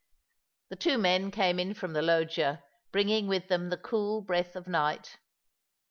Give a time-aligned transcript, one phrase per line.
[0.69, 4.67] The two men came in from the loggia, bringing with them the cool breath of
[4.67, 5.19] night.